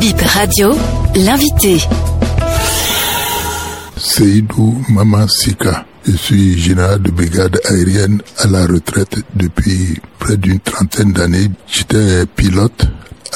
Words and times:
Bip 0.00 0.18
Radio, 0.22 0.70
l'invité. 1.14 1.76
Seydou 3.98 4.82
Mama 4.88 5.26
Sika. 5.28 5.84
Je 6.06 6.16
suis 6.16 6.58
général 6.58 7.02
de 7.02 7.10
brigade 7.10 7.60
aérienne 7.68 8.22
à 8.38 8.46
la 8.46 8.66
retraite 8.66 9.18
depuis 9.34 10.00
près 10.18 10.38
d'une 10.38 10.58
trentaine 10.58 11.12
d'années. 11.12 11.50
J'étais 11.66 12.24
pilote 12.34 12.88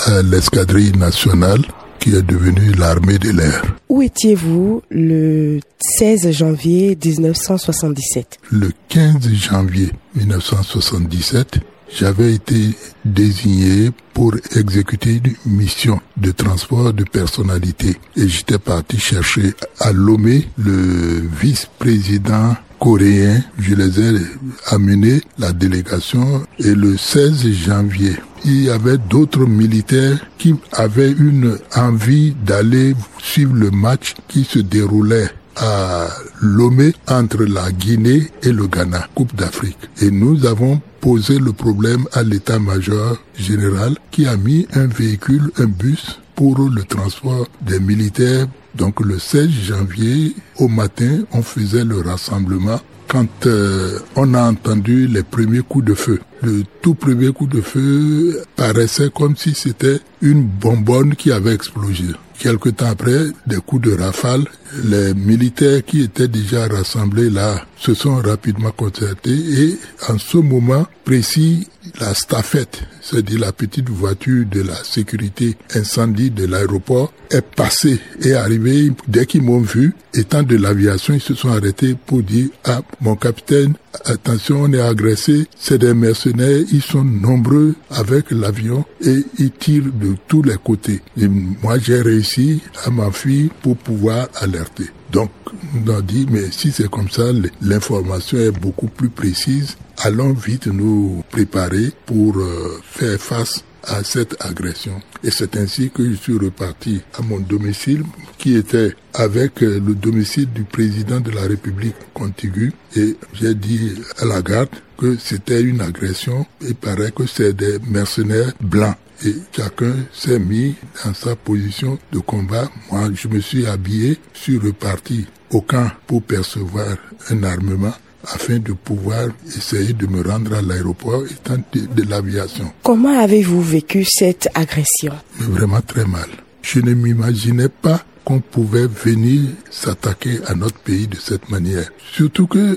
à 0.07 0.23
l'escadrille 0.23 0.93
nationale 0.93 1.61
qui 2.01 2.15
est 2.15 2.23
devenue 2.23 2.73
l'armée 2.73 3.19
de 3.19 3.31
l'air. 3.31 3.63
Où 3.91 4.01
étiez-vous 4.01 4.83
le 4.91 5.61
16 5.99 6.31
janvier 6.31 6.97
1977 7.03 8.39
Le 8.51 8.71
15 8.89 9.29
janvier 9.35 9.91
1977, 10.17 11.61
j'avais 11.97 12.35
été 12.35 12.77
désigné 13.05 13.91
pour 14.13 14.35
exécuter 14.55 15.21
une 15.25 15.53
mission 15.53 16.01
de 16.17 16.31
transport 16.31 16.93
de 16.93 17.05
personnalité 17.05 17.97
et 18.17 18.29
j'étais 18.29 18.59
parti 18.59 18.99
chercher 18.99 19.55
à 19.81 19.93
Lomé 19.93 20.49
le 20.59 21.23
vice-président 21.41 22.57
coréen. 22.79 23.43
Je 23.59 23.75
les 23.75 24.01
ai 24.01 24.21
amenés, 24.67 25.23
la 25.39 25.53
délégation, 25.53 26.45
et 26.59 26.75
le 26.75 26.97
16 26.97 27.49
janvier, 27.53 28.17
il 28.45 28.65
y 28.65 28.71
avait 28.71 28.99
d'autres 28.99 29.47
militaires 29.47 30.19
qui 30.39 30.55
avaient 30.73 31.13
une 31.13 31.59
envie 31.75 32.35
d'aller 32.45 32.95
suivre 33.19 33.55
le 33.55 33.71
match 33.71 34.15
qui 34.29 34.45
se 34.45 34.59
déroulait 34.59 35.31
à 35.57 36.09
Lomé 36.41 36.93
entre 37.09 37.45
la 37.45 37.71
Guinée 37.73 38.31
et 38.43 38.53
le 38.53 38.67
Ghana, 38.67 39.09
Coupe 39.15 39.35
d'Afrique. 39.35 39.79
Et 40.01 40.11
nous 40.11 40.47
avons 40.47 40.81
posé 41.01 41.39
le 41.39 41.53
problème 41.53 42.07
à 42.13 42.23
l'état-major 42.23 43.19
général 43.37 43.97
qui 44.11 44.27
a 44.27 44.37
mis 44.37 44.67
un 44.75 44.87
véhicule, 44.87 45.51
un 45.59 45.67
bus 45.67 46.21
pour 46.35 46.59
le 46.59 46.83
transport 46.83 47.47
des 47.61 47.79
militaires. 47.81 48.47
Donc 48.75 49.01
le 49.01 49.19
16 49.19 49.51
janvier 49.51 50.35
au 50.59 50.69
matin, 50.69 51.21
on 51.33 51.43
faisait 51.43 51.85
le 51.85 52.01
rassemblement 52.01 52.81
quand 53.09 53.47
euh, 53.47 53.99
on 54.17 54.35
a 54.35 54.43
entendu 54.43 55.07
les 55.07 55.23
premiers 55.23 55.61
coups 55.61 55.85
de 55.85 55.95
feu. 55.95 56.21
Le 56.43 56.63
tout 56.83 56.95
premier 56.95 57.33
coup 57.33 57.47
de 57.47 57.61
feu 57.61 58.43
paraissait 58.57 59.11
comme 59.15 59.37
si 59.37 59.55
c'était 59.55 60.01
une 60.21 60.43
bonbonne 60.43 61.15
qui 61.15 61.33
avait 61.33 61.55
explosé. 61.55 62.05
Quelque 62.39 62.69
temps 62.71 62.91
après, 62.91 63.27
des 63.47 63.57
coups 63.57 63.89
de 63.89 63.97
rafale, 63.97 64.45
les 64.85 65.15
militaires 65.15 65.85
qui 65.85 66.03
étaient 66.03 66.29
déjà 66.29 66.67
rassemblés 66.67 67.31
là 67.31 67.65
se 67.79 67.95
sont 67.95 68.17
rapidement 68.17 68.73
concertés 68.73 69.31
et 69.31 69.79
en 70.09 70.19
ce 70.19 70.39
moment 70.39 70.87
précis, 71.05 71.69
la 72.01 72.13
staffette, 72.15 72.83
c'est-à-dire 73.01 73.41
la 73.41 73.53
petite 73.53 73.89
voiture 73.89 74.45
de 74.51 74.63
la 74.63 74.75
sécurité 74.83 75.57
incendie 75.75 76.31
de 76.31 76.47
l'aéroport, 76.47 77.13
est 77.31 77.43
passée 77.43 78.01
et 78.23 78.35
arrivée. 78.35 78.91
Dès 79.07 79.27
qu'ils 79.27 79.43
m'ont 79.43 79.61
vu, 79.61 79.95
étant 80.13 80.43
de 80.43 80.57
l'aviation, 80.57 81.15
ils 81.15 81.21
se 81.21 81.35
sont 81.35 81.51
arrêtés 81.51 81.95
pour 82.07 82.23
dire, 82.23 82.49
ah, 82.65 82.81
mon 83.01 83.17
capitaine, 83.17 83.75
attention, 84.05 84.63
on 84.63 84.73
est 84.73 84.81
agressé, 84.81 85.47
c'est 85.57 85.79
des 85.79 85.95
mercenaires, 85.95 86.63
ils 86.73 86.83
sont 86.83 87.05
nombreux 87.05 87.75
avec 87.91 88.31
l'avion 88.31 88.85
et 89.01 89.25
ils 89.39 89.51
tirent 89.51 89.93
de 89.93 90.17
tous 90.29 90.43
les 90.43 90.57
côtés. 90.57 91.01
Et 91.17 91.29
moi, 91.29 91.79
j'ai 91.79 92.01
réussi 92.01 92.63
à 92.85 92.91
m'enfuir 92.91 93.51
pour 93.63 93.77
pouvoir 93.77 94.29
alerter. 94.37 94.87
Donc, 95.13 95.31
on 95.75 95.91
a 95.91 96.03
dit, 96.03 96.27
mais 96.31 96.51
si 96.51 96.73
c'est 96.73 96.91
comme 96.91 97.09
ça, 97.09 97.25
l'information 97.63 98.39
est 98.39 98.51
beaucoup 98.51 98.89
plus 98.89 99.11
précise. 99.11 99.77
Allons 99.99 100.33
vite 100.33 100.67
nous 100.67 101.23
préparer 101.31 101.93
pour 102.05 102.37
euh, 102.39 102.81
faire 102.83 103.21
face 103.21 103.65
à 103.87 104.03
cette 104.05 104.37
agression. 104.45 105.01
Et 105.23 105.31
c'est 105.31 105.57
ainsi 105.57 105.91
que 105.91 106.09
je 106.09 106.15
suis 106.15 106.39
reparti 106.39 107.01
à 107.19 107.23
mon 107.23 107.41
domicile 107.41 108.05
qui 108.39 108.57
était 108.57 108.95
avec 109.15 109.63
euh, 109.63 109.81
le 109.85 109.95
domicile 109.95 110.51
du 110.53 110.65
président 110.65 111.21
de 111.21 111.31
la 111.31 111.43
République 111.43 111.95
contiguë 112.13 112.73
et 112.97 113.17
j'ai 113.33 113.55
dit 113.55 113.93
à 114.19 114.25
la 114.25 114.43
garde 114.43 114.69
que 114.99 115.17
c'était 115.19 115.63
une 115.63 115.81
agression. 115.81 116.47
Il 116.63 116.75
paraît 116.75 117.13
que 117.13 117.27
c'est 117.27 117.55
des 117.55 117.79
mercenaires 117.89 118.53
blancs 118.61 118.97
et 119.25 119.35
chacun 119.57 119.95
s'est 120.13 120.39
mis 120.39 120.75
dans 121.05 121.15
sa 121.15 121.37
position 121.37 121.99
de 122.13 122.19
combat. 122.19 122.69
Moi, 122.91 123.09
je 123.15 123.29
me 123.29 123.41
suis 123.41 123.67
habillé, 123.67 124.19
suis 124.33 124.59
reparti 124.59 125.27
au 125.51 125.61
camp 125.61 125.91
pour 126.07 126.23
percevoir 126.23 126.97
un 127.31 127.43
armement 127.45 127.95
afin 128.33 128.59
de 128.59 128.73
pouvoir 128.73 129.29
essayer 129.47 129.93
de 129.93 130.07
me 130.07 130.23
rendre 130.29 130.55
à 130.55 130.63
l'aéroport 130.63 131.25
étant 131.27 131.57
de, 131.73 131.81
de 131.87 132.09
l'aviation. 132.09 132.73
Comment 132.83 133.19
avez-vous 133.21 133.61
vécu 133.63 134.05
cette 134.05 134.49
agression? 134.55 135.13
Mais 135.41 135.47
vraiment 135.47 135.81
très 135.81 136.05
mal. 136.05 136.29
Je 136.63 136.81
ne 136.81 136.95
m'imaginais 136.95 137.69
pas 137.69 138.03
qu'on 138.25 138.41
pouvait 138.41 138.87
venir 138.87 139.43
s'attaquer 139.71 140.41
à 140.47 140.55
notre 140.55 140.79
pays 140.79 141.07
de 141.07 141.17
cette 141.17 141.51
manière. 141.51 141.89
Surtout 142.13 142.47
que 142.47 142.77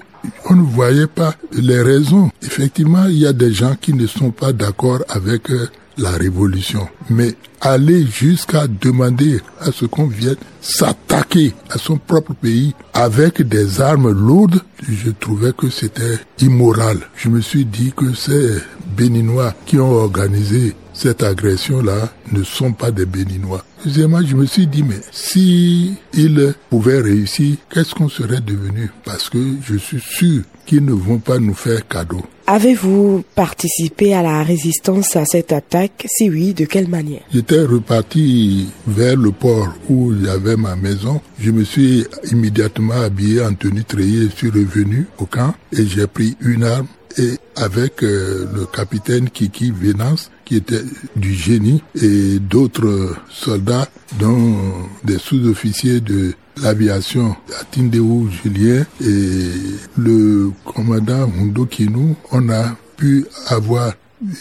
on 0.50 0.56
ne 0.56 0.62
voyait 0.62 1.08
pas 1.08 1.35
les 1.53 1.81
raisons. 1.81 2.30
Effectivement, 2.44 3.06
il 3.06 3.19
y 3.19 3.28
a 3.28 3.34
des 3.34 3.53
gens 3.53 3.75
qui 3.80 3.94
ne 3.94 4.08
sont 4.08 4.31
pas 4.31 4.52
d'accord 4.52 5.00
avec 5.08 5.50
la 5.97 6.12
révolution. 6.12 6.88
Mais 7.09 7.34
aller 7.62 8.06
jusqu'à 8.06 8.68
demander 8.68 9.40
à 9.59 9.72
ce 9.72 9.85
qu'on 9.85 10.08
vienne 10.08 10.35
s'attaquer 10.62 11.53
à 11.69 11.78
son 11.78 11.97
propre 11.97 12.34
pays 12.34 12.74
avec 12.94 13.41
des 13.41 13.81
armes 13.81 14.12
lourdes, 14.12 14.62
je 14.88 15.09
trouvais 15.12 15.53
que 15.53 15.69
c'était 15.69 16.19
immoral. 16.40 17.00
Je 17.16 17.29
me 17.29 17.41
suis 17.41 17.66
dit 17.66 17.94
que 17.96 18.14
ces 18.14 18.58
Béninois 18.96 19.53
qui 19.66 19.79
ont 19.79 19.94
organisé 19.94 20.75
cette 20.97 21.22
agression-là 21.22 22.12
ne 22.31 22.44
sont 22.44 22.74
pas 22.74 22.90
des 22.90 23.06
Béninois. 23.06 23.63
Deuxièmement, 23.85 24.25
je 24.25 24.35
me 24.35 24.47
suis 24.47 24.66
dit, 24.66 24.81
mais 24.81 25.00
si 25.12 25.94
ils 26.13 26.56
pouvaient 26.72 27.00
réussir, 27.02 27.58
qu'est-ce 27.72 27.94
qu'on 27.94 28.09
serait 28.09 28.41
devenu? 28.41 28.90
Parce 29.06 29.30
que 29.30 29.38
je 29.63 29.78
suis 29.78 30.02
sûr 30.02 30.41
qu'ils 30.66 30.84
ne 30.84 30.94
vont 30.94 31.19
pas 31.19 31.38
nous 31.38 31.53
faire 31.53 31.88
cadeau. 31.88 32.25
Avez-vous 32.47 33.24
participé 33.35 34.16
à 34.16 34.24
la 34.24 34.41
résistance 34.41 35.16
à 35.16 35.25
cette 35.25 35.52
attaque? 35.53 36.08
Si 36.09 36.30
oui, 36.30 36.56
de 36.56 36.66
quelle 36.66 36.88
manière? 36.88 37.22
J'étais 37.31 37.62
reparti 37.62 38.68
vers 38.88 39.18
le 39.18 39.31
port 39.31 39.69
où 39.90 40.14
j'avais 40.24 40.58
ma 40.58 40.75
maison. 40.75 41.22
Je 41.40 41.52
me 41.52 41.64
suis 41.64 42.06
immédiatement 42.31 43.02
habillé 43.02 43.44
en 43.44 43.53
tenue 43.53 43.84
treillée. 43.84 44.29
Je 44.31 44.35
suis 44.35 44.50
revenu 44.50 45.06
au 45.19 45.25
camp 45.25 45.53
et 45.72 45.85
j'ai 45.85 46.08
pris 46.08 46.35
une 46.41 46.64
arme 46.64 46.88
et 47.18 47.38
avec 47.56 48.03
euh, 48.03 48.47
le 48.53 48.66
capitaine 48.66 49.29
Kiki 49.29 49.72
Venance, 49.72 50.31
qui 50.47 50.56
était 50.56 50.84
du 51.18 51.34
génie, 51.34 51.84
et 52.02 52.40
d'autres 52.40 53.16
soldats, 53.30 53.90
dont 54.18 54.56
des 55.03 55.18
sous-officiers 55.18 56.00
de 56.00 56.34
l'aviation, 56.62 57.35
Atindéou 57.59 58.30
Julien 58.30 58.85
et 59.02 59.52
le 59.97 60.52
commandant 60.63 61.30
Hundo 61.38 61.66
Kinou, 61.66 62.16
on 62.31 62.47
a 62.50 62.78
pu 62.96 63.25
avoir 63.47 63.94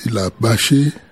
il 0.07 0.17
a 0.17 0.31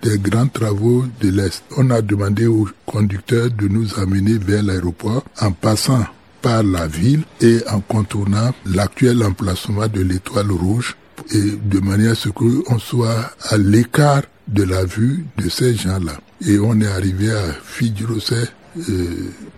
des 0.01 0.17
grands 0.17 0.47
travaux 0.47 1.05
de 1.21 1.29
l'Est. 1.29 1.63
On 1.77 1.91
a 1.91 2.01
demandé 2.01 2.47
au 2.47 2.67
conducteur 2.87 3.51
de 3.51 3.67
nous 3.67 3.99
amener 3.99 4.39
vers 4.39 4.63
l'aéroport 4.63 5.23
en 5.39 5.51
passant 5.51 6.03
par 6.41 6.63
la 6.63 6.87
ville 6.87 7.23
et 7.41 7.59
en 7.69 7.79
contournant 7.81 8.55
l'actuel 8.65 9.23
emplacement 9.23 9.87
de 9.87 10.01
l'étoile 10.01 10.51
rouge 10.51 10.95
et 11.31 11.51
de 11.63 11.79
manière 11.79 12.11
à 12.11 12.15
ce 12.15 12.29
qu'on 12.29 12.79
soit 12.79 13.31
à 13.49 13.57
l'écart 13.57 14.23
de 14.47 14.63
la 14.63 14.85
vue 14.85 15.25
de 15.37 15.49
ces 15.49 15.73
gens-là. 15.75 16.19
Et 16.45 16.59
on 16.59 16.79
est 16.81 16.87
arrivé 16.87 17.31
à 17.31 17.43
Fidjirosé 17.63 18.43
euh, 18.89 19.07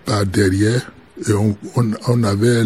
par 0.05 0.25
derrière 0.25 0.91
et 1.27 1.33
on, 1.33 1.57
on, 1.75 1.91
on 2.07 2.23
avait 2.23 2.63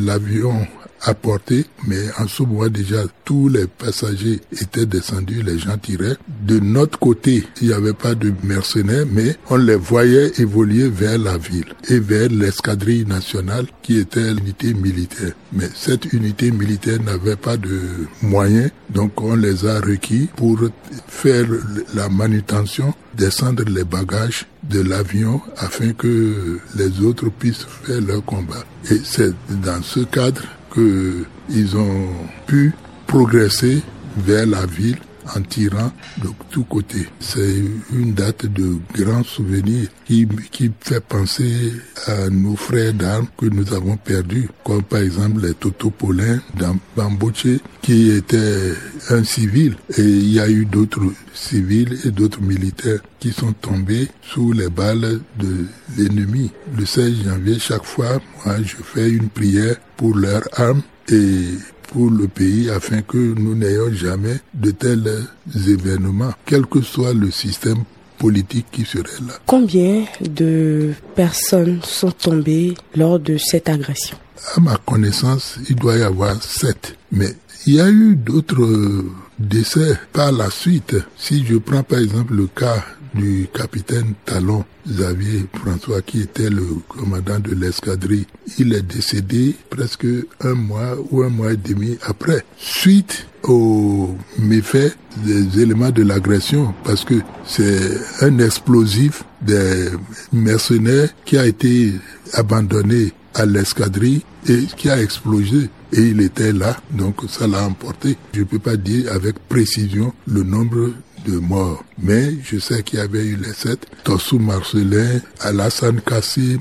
l'avion 0.00 0.66
à 1.02 1.14
portée, 1.14 1.66
mais 1.86 2.02
en 2.18 2.26
ce 2.26 2.42
moment 2.42 2.68
déjà 2.68 3.02
tous 3.24 3.48
les 3.48 3.66
passagers 3.66 4.40
étaient 4.52 4.86
descendus, 4.86 5.42
les 5.42 5.58
gens 5.58 5.76
tiraient. 5.78 6.16
De 6.46 6.58
notre 6.60 6.98
côté, 6.98 7.44
il 7.60 7.68
n'y 7.68 7.74
avait 7.74 7.92
pas 7.92 8.14
de 8.14 8.32
mercenaires, 8.42 9.06
mais 9.10 9.36
on 9.50 9.56
les 9.56 9.76
voyait 9.76 10.32
évoluer 10.38 10.88
vers 10.88 11.18
la 11.18 11.38
ville 11.38 11.74
et 11.88 11.98
vers 11.98 12.28
l'escadrille 12.28 13.04
nationale 13.06 13.66
qui 13.82 13.98
était 13.98 14.32
l'unité 14.32 14.74
militaire. 14.74 15.32
Mais 15.52 15.68
cette 15.74 16.12
unité 16.12 16.50
militaire 16.50 17.02
n'avait 17.02 17.36
pas 17.36 17.56
de 17.56 17.80
moyens, 18.22 18.70
donc 18.90 19.20
on 19.20 19.36
les 19.36 19.66
a 19.66 19.80
requis 19.80 20.28
pour 20.36 20.58
faire 21.06 21.46
la 21.94 22.08
manutention, 22.08 22.94
descendre 23.14 23.64
les 23.64 23.84
bagages 23.84 24.46
de 24.68 24.80
l'avion 24.80 25.40
afin 25.56 25.92
que 25.92 26.58
les 26.76 27.00
autres 27.00 27.28
puissent 27.30 27.66
faire 27.84 28.00
leur 28.00 28.24
combat. 28.24 28.64
Et 28.90 29.00
c'est 29.04 29.32
dans 29.62 29.82
ce 29.82 30.00
cadre 30.00 30.42
qu'ils 30.74 31.76
ont 31.76 32.08
pu 32.46 32.72
progresser 33.06 33.82
vers 34.16 34.46
la 34.46 34.66
ville 34.66 34.98
en 35.34 35.42
tirant 35.42 35.92
de 36.22 36.28
tous 36.50 36.64
côtés. 36.64 37.06
C'est 37.20 37.62
une 37.92 38.14
date 38.14 38.46
de 38.46 38.76
grand 38.94 39.24
souvenir 39.24 39.88
qui, 40.04 40.26
qui 40.50 40.70
fait 40.80 41.00
penser 41.00 41.72
à 42.06 42.28
nos 42.30 42.56
frères 42.56 42.94
d'armes 42.94 43.26
que 43.36 43.46
nous 43.46 43.72
avons 43.72 43.96
perdus, 43.96 44.48
comme 44.64 44.82
par 44.82 45.00
exemple 45.00 45.40
les 45.46 45.54
Toto 45.54 45.90
Paulin 45.90 46.40
dans 46.58 46.76
Bamboche, 46.96 47.58
qui 47.82 48.10
était 48.10 48.72
un 49.10 49.24
civil, 49.24 49.76
et 49.96 50.02
il 50.02 50.32
y 50.32 50.40
a 50.40 50.48
eu 50.48 50.64
d'autres 50.64 51.02
civils 51.34 51.98
et 52.04 52.10
d'autres 52.10 52.40
militaires 52.40 53.00
qui 53.18 53.32
sont 53.32 53.52
tombés 53.52 54.08
sous 54.22 54.52
les 54.52 54.68
balles 54.68 55.20
de 55.38 55.66
l'ennemi. 55.96 56.50
Le 56.76 56.84
16 56.84 57.24
janvier, 57.24 57.58
chaque 57.58 57.84
fois, 57.84 58.20
moi, 58.44 58.56
je 58.62 58.76
fais 58.82 59.10
une 59.10 59.28
prière 59.28 59.76
pour 59.96 60.16
leurs 60.16 60.46
armes 60.54 60.82
et 61.08 61.48
pour 61.94 62.10
le 62.10 62.26
pays 62.26 62.68
afin 62.70 63.02
que 63.02 63.16
nous 63.16 63.54
n'ayons 63.54 63.92
jamais 63.92 64.40
de 64.52 64.72
tels 64.72 65.28
événements, 65.54 66.32
quel 66.44 66.66
que 66.66 66.82
soit 66.82 67.14
le 67.14 67.30
système 67.30 67.84
politique 68.18 68.66
qui 68.72 68.84
serait 68.84 69.20
là. 69.24 69.34
Combien 69.46 70.04
de 70.20 70.92
personnes 71.14 71.78
sont 71.84 72.10
tombées 72.10 72.74
lors 72.96 73.20
de 73.20 73.38
cette 73.38 73.68
agression? 73.68 74.16
À 74.56 74.60
ma 74.60 74.76
connaissance, 74.78 75.56
il 75.70 75.76
doit 75.76 75.96
y 75.96 76.02
avoir 76.02 76.42
sept. 76.42 76.96
Mais 77.12 77.36
il 77.64 77.74
y 77.74 77.80
a 77.80 77.88
eu 77.88 78.16
d'autres 78.16 79.04
décès 79.38 79.96
par 80.12 80.32
la 80.32 80.50
suite. 80.50 80.96
Si 81.16 81.46
je 81.46 81.58
prends 81.58 81.84
par 81.84 82.00
exemple 82.00 82.34
le 82.34 82.48
cas 82.48 82.84
du 83.14 83.48
capitaine 83.52 84.14
Talon 84.24 84.64
Xavier 84.86 85.46
François 85.54 86.02
qui 86.02 86.20
était 86.20 86.50
le 86.50 86.66
commandant 86.88 87.38
de 87.38 87.54
l'escadrille. 87.54 88.26
Il 88.58 88.74
est 88.74 88.82
décédé 88.82 89.54
presque 89.70 90.06
un 90.40 90.54
mois 90.54 90.96
ou 91.10 91.22
un 91.22 91.28
mois 91.28 91.52
et 91.52 91.56
demi 91.56 91.96
après, 92.02 92.44
suite 92.56 93.26
aux 93.42 94.16
méfaits 94.38 94.96
des 95.24 95.60
éléments 95.60 95.90
de 95.90 96.02
l'agression 96.02 96.74
parce 96.84 97.04
que 97.04 97.14
c'est 97.46 97.98
un 98.20 98.38
explosif 98.38 99.24
des 99.42 99.88
mercenaires 100.32 101.08
qui 101.24 101.36
a 101.38 101.46
été 101.46 101.92
abandonné 102.32 103.12
à 103.34 103.46
l'escadrille 103.46 104.22
et 104.48 104.64
qui 104.76 104.90
a 104.90 105.00
explosé 105.00 105.68
et 105.92 106.00
il 106.00 106.20
était 106.20 106.52
là, 106.52 106.76
donc 106.90 107.16
ça 107.28 107.46
l'a 107.46 107.64
emporté. 107.64 108.16
Je 108.32 108.40
ne 108.40 108.44
peux 108.44 108.58
pas 108.58 108.76
dire 108.76 109.12
avec 109.12 109.38
précision 109.48 110.12
le 110.26 110.42
nombre 110.42 110.90
de 111.26 111.38
morts. 111.38 111.84
Mais 111.98 112.34
je 112.42 112.58
sais 112.58 112.82
qu'il 112.82 112.98
y 112.98 113.02
avait 113.02 113.24
eu 113.24 113.36
les 113.36 113.52
sept. 113.52 113.86
Tossou 114.04 114.38
Marcelin, 114.38 115.20
Alassane 115.40 116.00
Kassim, 116.00 116.60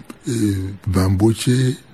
Bamboche, 0.88 1.50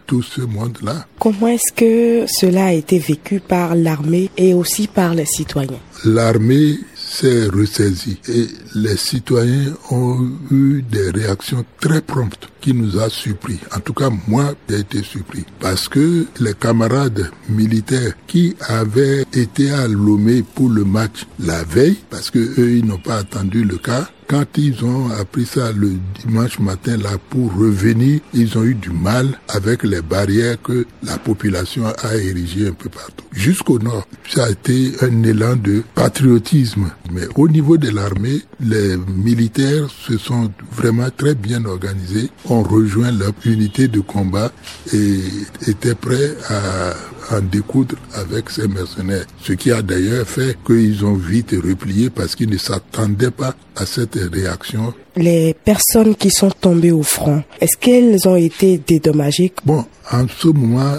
tout 0.06 0.24
ce 0.24 0.42
monde-là. 0.42 1.06
Comment 1.20 1.48
est-ce 1.48 1.72
que 1.72 2.26
cela 2.28 2.68
a 2.68 2.74
été 2.74 2.98
vécu 2.98 3.40
par 3.40 3.76
l'armée 3.76 4.32
et 4.38 4.54
aussi 4.54 4.88
par 4.88 5.14
les 5.14 5.26
citoyens? 5.26 5.80
L'armée 6.04 6.80
s'est 7.10 7.48
ressaisie 7.48 8.20
et 8.28 8.48
les 8.76 8.96
citoyens 8.96 9.74
ont 9.90 10.30
eu 10.52 10.84
des 10.84 11.10
réactions 11.10 11.66
très 11.82 12.02
promptes 12.02 12.50
qui 12.62 12.74
nous 12.74 13.00
a 13.00 13.10
surpris. 13.10 13.60
En 13.76 13.80
tout 13.80 13.94
cas, 13.94 14.10
moi, 14.28 14.54
j'ai 14.70 14.80
été 14.80 15.02
surpris 15.02 15.46
parce 15.60 15.90
que 15.90 16.26
les 16.40 16.54
camarades 16.54 17.32
militaires 17.50 18.14
qui 18.28 18.56
avaient 18.68 19.26
été 19.34 19.72
à 19.72 19.88
Lomé 19.88 20.44
pour 20.44 20.70
le 20.70 20.84
match 20.86 21.26
la 21.40 21.64
veille, 21.64 21.98
parce 22.10 22.30
que 22.30 22.40
eux, 22.40 22.72
ils 22.78 22.86
n'ont 22.86 23.00
pas 23.00 23.18
attendu 23.18 23.64
le 23.64 23.78
cas, 23.78 24.10
quand 24.30 24.46
ils 24.58 24.86
ont 24.86 25.10
appris 25.10 25.46
ça 25.46 25.72
le 25.72 25.94
dimanche 26.24 26.60
matin 26.60 26.98
là 26.98 27.18
pour 27.32 27.52
revenir, 27.56 28.20
ils 28.32 28.58
ont 28.60 28.64
eu 28.64 28.76
du 28.76 28.92
mal 28.92 29.28
avec 29.48 29.84
les 29.84 30.04
barrières 30.04 30.62
que 30.62 30.86
la 31.04 31.18
population 31.18 31.86
a 31.88 32.16
érigées 32.16 32.68
un 32.68 32.74
peu 32.74 32.90
partout. 32.90 33.26
Jusqu'au 33.32 33.80
nord, 33.80 34.08
ça 34.30 34.46
a 34.46 34.50
été 34.52 34.92
un 35.02 35.24
élan 35.24 35.56
de 35.56 35.82
patriotisme. 35.96 36.92
Mais 37.12 37.28
au 37.36 37.48
niveau 37.48 37.78
de 37.78 37.90
l'armée, 37.90 38.44
les 38.60 38.98
militaires 38.98 39.90
se 39.90 40.18
sont 40.20 40.52
vraiment 40.72 41.10
très 41.16 41.34
bien 41.34 41.66
organisés, 41.66 42.30
ont 42.46 42.62
rejoint 42.62 43.12
leur 43.12 43.34
unité 43.46 43.88
de 43.88 44.00
combat 44.00 44.52
et 44.94 45.22
étaient 45.68 45.96
prêts 45.96 46.36
à 46.50 46.94
en 47.32 47.42
découdre 47.42 47.96
avec 48.16 48.50
ces 48.50 48.68
mercenaires. 48.68 49.26
Ce 49.42 49.54
qui 49.54 49.72
a 49.72 49.82
d'ailleurs 49.82 50.28
fait 50.28 50.58
qu'ils 50.66 51.06
ont 51.06 51.16
vite 51.16 51.52
replié 51.52 52.10
parce 52.10 52.36
qu'ils 52.36 52.50
ne 52.50 52.58
s'attendaient 52.58 53.32
pas 53.32 53.56
à 53.76 53.86
cette 53.86 54.20
réaction. 54.32 54.94
Les 55.16 55.54
personnes 55.54 56.16
qui 56.16 56.30
sont 56.30 56.52
tombées 56.52 56.92
au 56.92 57.04
front, 57.04 57.44
est-ce 57.60 57.78
qu'elles 57.78 58.28
ont 58.28 58.36
été 58.36 58.78
dédommagées? 58.78 59.54
Bon, 59.66 59.86
en 60.12 60.26
ce 60.28 60.48
moment, 60.48 60.96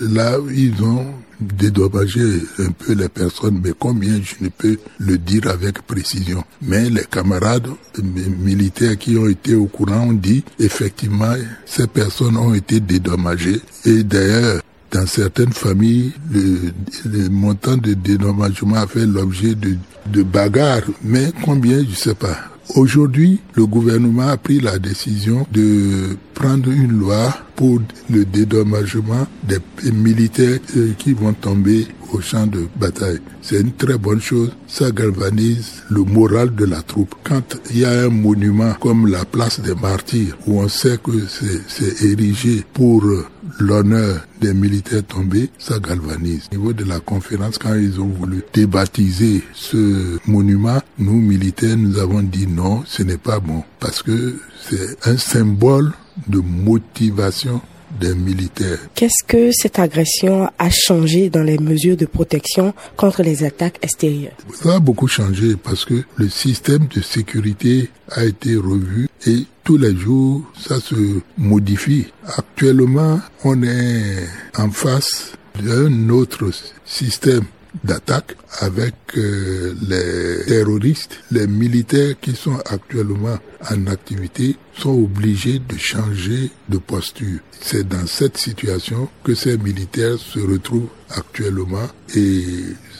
là, 0.00 0.38
ils 0.54 0.82
ont 0.82 1.06
dédommagé 1.40 2.20
un 2.58 2.70
peu 2.70 2.94
les 2.94 3.08
personnes, 3.08 3.60
mais 3.62 3.72
combien 3.78 4.20
je 4.22 4.44
ne 4.44 4.48
peux 4.48 4.78
le 4.98 5.18
dire 5.18 5.48
avec 5.48 5.82
précision. 5.82 6.42
Mais 6.62 6.90
les 6.90 7.04
camarades 7.04 7.68
militaires 8.02 8.96
qui 8.98 9.16
ont 9.16 9.28
été 9.28 9.54
au 9.54 9.66
courant 9.66 10.08
ont 10.08 10.12
dit 10.12 10.44
effectivement 10.58 11.34
ces 11.66 11.86
personnes 11.86 12.36
ont 12.36 12.54
été 12.54 12.80
dédommagées. 12.80 13.60
Et 13.84 14.02
d'ailleurs, 14.04 14.60
dans 14.94 15.06
certaines 15.06 15.52
familles, 15.52 16.12
le, 16.32 16.72
le, 17.04 17.28
montant 17.28 17.76
de 17.76 17.94
dédommagement 17.94 18.76
a 18.76 18.86
fait 18.86 19.04
l'objet 19.04 19.56
de, 19.56 19.76
de 20.06 20.22
bagarres, 20.22 20.84
mais 21.02 21.32
combien, 21.44 21.78
je 21.80 21.90
ne 21.90 21.94
sais 21.94 22.14
pas. 22.14 22.36
Aujourd'hui, 22.76 23.40
le 23.54 23.66
gouvernement 23.66 24.28
a 24.28 24.36
pris 24.36 24.60
la 24.60 24.78
décision 24.78 25.46
de 25.52 26.16
prendre 26.44 26.70
une 26.70 26.98
loi 26.98 27.34
pour 27.56 27.80
le 28.10 28.24
dédommagement 28.26 29.26
des 29.48 29.58
militaires 29.92 30.58
qui 30.98 31.14
vont 31.14 31.32
tomber 31.32 31.86
au 32.12 32.20
champ 32.20 32.46
de 32.46 32.66
bataille. 32.76 33.18
C'est 33.40 33.60
une 33.60 33.72
très 33.72 33.96
bonne 33.96 34.20
chose. 34.20 34.50
Ça 34.66 34.90
galvanise 34.90 35.82
le 35.88 36.02
moral 36.02 36.54
de 36.54 36.66
la 36.66 36.82
troupe. 36.82 37.14
Quand 37.24 37.56
il 37.70 37.78
y 37.78 37.84
a 37.86 38.04
un 38.04 38.10
monument 38.10 38.74
comme 38.74 39.06
la 39.06 39.24
place 39.24 39.60
des 39.60 39.74
martyrs, 39.74 40.36
où 40.46 40.60
on 40.60 40.68
sait 40.68 40.98
que 41.02 41.12
c'est 41.28 42.04
érigé 42.04 42.62
pour 42.74 43.02
l'honneur 43.58 44.26
des 44.40 44.52
militaires 44.52 45.04
tombés, 45.04 45.48
ça 45.58 45.78
galvanise. 45.78 46.48
Au 46.52 46.56
niveau 46.56 46.72
de 46.74 46.84
la 46.84 47.00
conférence, 47.00 47.56
quand 47.56 47.74
ils 47.74 47.98
ont 48.00 48.08
voulu 48.08 48.42
débaptiser 48.52 49.42
ce 49.54 50.18
monument, 50.26 50.80
nous, 50.98 51.20
militaires, 51.20 51.76
nous 51.78 51.98
avons 51.98 52.22
dit 52.22 52.46
non, 52.46 52.82
ce 52.86 53.02
n'est 53.02 53.16
pas 53.16 53.40
bon. 53.40 53.62
Parce 53.80 54.02
que 54.02 54.36
c'est 54.68 55.08
un 55.08 55.16
symbole 55.16 55.92
de 56.28 56.38
motivation 56.38 57.60
des 58.00 58.14
militaires. 58.14 58.78
Qu'est-ce 58.94 59.24
que 59.26 59.50
cette 59.52 59.78
agression 59.78 60.50
a 60.58 60.70
changé 60.70 61.30
dans 61.30 61.42
les 61.42 61.58
mesures 61.58 61.96
de 61.96 62.06
protection 62.06 62.74
contre 62.96 63.22
les 63.22 63.44
attaques 63.44 63.78
extérieures? 63.82 64.32
Ça 64.54 64.76
a 64.76 64.80
beaucoup 64.80 65.06
changé 65.06 65.56
parce 65.56 65.84
que 65.84 66.02
le 66.16 66.28
système 66.28 66.86
de 66.86 67.00
sécurité 67.00 67.90
a 68.10 68.24
été 68.24 68.56
revu 68.56 69.08
et 69.26 69.44
tous 69.62 69.78
les 69.78 69.94
jours 69.96 70.42
ça 70.58 70.80
se 70.80 71.20
modifie. 71.38 72.06
Actuellement, 72.36 73.20
on 73.44 73.62
est 73.62 74.26
en 74.58 74.70
face 74.70 75.32
d'un 75.62 76.08
autre 76.10 76.50
système 76.84 77.44
d'attaque 77.82 78.36
avec 78.60 78.94
euh, 79.16 79.74
les 79.88 80.46
terroristes, 80.46 81.18
les 81.30 81.46
militaires 81.46 82.14
qui 82.20 82.34
sont 82.34 82.58
actuellement 82.66 83.38
en 83.70 83.86
activité 83.86 84.56
sont 84.76 84.90
obligés 84.90 85.58
de 85.58 85.76
changer 85.76 86.50
de 86.68 86.78
posture. 86.78 87.40
C'est 87.60 87.88
dans 87.88 88.06
cette 88.06 88.36
situation 88.38 89.08
que 89.24 89.34
ces 89.34 89.56
militaires 89.58 90.18
se 90.18 90.38
retrouvent 90.38 90.88
actuellement 91.10 91.88
et 92.14 92.44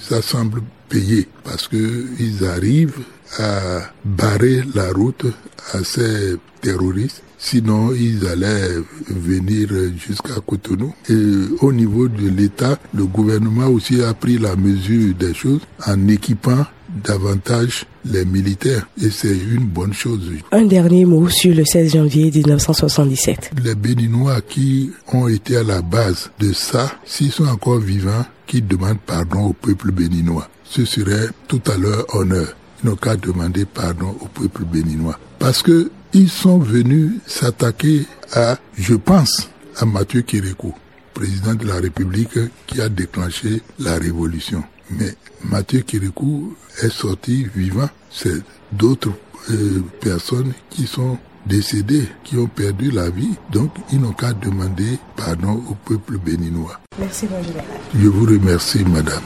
ça 0.03 0.23
semble 0.23 0.63
payer 0.89 1.29
parce 1.45 1.69
que 1.69 2.07
ils 2.19 2.45
arrivent 2.45 3.05
à 3.39 3.93
barrer 4.05 4.63
la 4.75 4.91
route 4.93 5.27
à 5.73 5.83
ces 5.83 6.37
terroristes 6.61 7.23
Sinon, 7.45 7.93
ils 7.93 8.27
allaient 8.27 8.71
venir 9.07 9.69
jusqu'à 9.99 10.41
Cotonou. 10.47 10.95
Et 11.11 11.15
au 11.61 11.75
niveau 11.75 12.09
de 12.09 12.31
l'État, 12.31 12.79
le 12.95 13.05
gouvernement 13.05 13.67
aussi 13.67 14.03
a 14.03 14.15
pris 14.15 14.39
la 14.39 14.57
mesure 14.57 15.15
des 15.15 15.35
choses 15.35 15.61
en 15.87 16.09
équipant 16.09 16.65
davantage 17.05 17.85
les 18.07 18.25
militaires. 18.25 18.89
Et 19.03 19.11
c'est 19.11 19.37
une 19.37 19.67
bonne 19.67 19.93
chose. 19.93 20.23
Un 20.53 20.65
dernier 20.65 21.05
mot 21.05 21.29
sur 21.29 21.55
le 21.55 21.67
16 21.67 21.93
janvier 21.93 22.31
1977. 22.31 23.51
Les 23.63 23.75
Béninois 23.75 24.41
qui 24.41 24.91
ont 25.13 25.29
été 25.29 25.59
à 25.59 25.65
la 25.65 25.83
base 25.83 26.31
de 26.41 26.51
ça, 26.55 26.93
s'ils 27.05 27.31
sont 27.31 27.47
encore 27.47 27.79
vivants, 27.79 28.25
qui 28.47 28.63
demandent 28.63 29.01
pardon 29.05 29.49
au 29.49 29.53
peuple 29.53 29.91
béninois. 29.93 30.49
Ce 30.65 30.87
serait 30.87 31.29
tout 31.47 31.61
à 31.67 31.77
leur 31.77 32.07
honneur. 32.15 32.57
Ils 32.83 32.89
n'ont 32.89 32.97
qu'à 32.97 33.17
demander 33.17 33.67
pardon 33.67 34.17
au 34.23 34.29
peuple 34.29 34.65
béninois. 34.65 35.19
Parce 35.39 35.63
que 35.63 35.91
ils 36.15 36.31
sont 36.31 36.59
venus 36.59 37.13
s'attaquer 37.27 38.07
à, 38.33 38.57
je 38.79 38.95
pense, 38.95 39.51
à 39.77 39.85
Mathieu 39.85 40.23
Kérékou, 40.23 40.73
président 41.13 41.55
de 41.55 41.67
la 41.67 41.75
République 41.75 42.39
qui 42.67 42.81
a 42.81 42.89
déclenché 42.89 43.61
la 43.81 43.97
révolution. 43.97 44.63
Mais 44.91 45.15
Mathieu 45.43 45.81
Kérékou 45.81 46.57
est 46.83 46.93
sorti 46.93 47.47
vivant. 47.55 47.89
C'est 48.11 48.43
d'autres 48.73 49.13
euh, 49.51 49.83
personnes 50.01 50.53
qui 50.71 50.87
sont 50.87 51.19
décédées, 51.47 52.09
qui 52.23 52.37
ont 52.37 52.47
perdu 52.47 52.91
la 52.91 53.11
vie. 53.11 53.35
Donc, 53.53 53.73
ils 53.93 54.01
n'ont 54.01 54.13
qu'à 54.13 54.33
demander 54.33 54.99
pardon 55.17 55.63
au 55.69 55.75
peuple 55.75 56.19
béninois. 56.19 56.81
Merci, 56.99 57.27
mon 57.31 57.43
général. 57.43 57.65
Je 57.95 58.09
vous 58.09 58.25
remercie, 58.25 58.85
madame. 58.85 59.23